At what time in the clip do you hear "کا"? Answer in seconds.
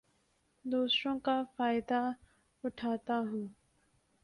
1.19-1.41